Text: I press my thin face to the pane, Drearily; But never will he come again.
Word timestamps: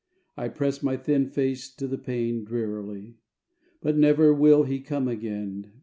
I 0.35 0.47
press 0.47 0.81
my 0.81 0.97
thin 0.97 1.27
face 1.29 1.69
to 1.75 1.85
the 1.85 1.99
pane, 1.99 2.43
Drearily; 2.43 3.19
But 3.81 3.97
never 3.97 4.33
will 4.33 4.63
he 4.63 4.79
come 4.79 5.07
again. 5.07 5.73